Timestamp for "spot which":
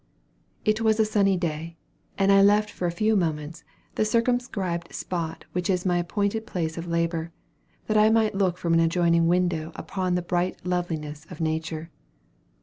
4.91-5.69